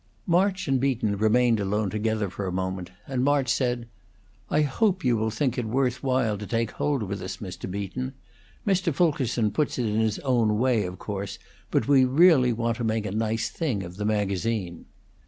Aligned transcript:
March 0.25 0.67
and 0.67 0.79
Beaton 0.79 1.15
remained 1.15 1.59
alone 1.59 1.91
together 1.91 2.27
for 2.31 2.47
a 2.47 2.51
moment, 2.51 2.89
and 3.05 3.23
March 3.23 3.47
said: 3.47 3.87
"I 4.49 4.61
hope 4.63 5.05
you 5.05 5.15
will 5.15 5.29
think 5.29 5.59
it 5.59 5.65
worth 5.67 6.01
while 6.01 6.39
to 6.39 6.47
take 6.47 6.71
hold 6.71 7.03
with 7.03 7.21
us, 7.21 7.37
Mr. 7.37 7.69
Beaton. 7.69 8.13
Mr. 8.65 8.91
Fulkerson 8.91 9.51
puts 9.51 9.77
it 9.77 9.85
in 9.85 9.99
his 9.99 10.17
own 10.25 10.57
way, 10.57 10.85
of 10.87 10.97
course; 10.97 11.37
but 11.69 11.87
we 11.87 12.03
really 12.03 12.51
want 12.51 12.77
to 12.77 12.83
make 12.83 13.05
a 13.05 13.11
nice 13.11 13.49
thing 13.49 13.83
of 13.83 13.97
the 13.97 14.05
magazine." 14.05 14.85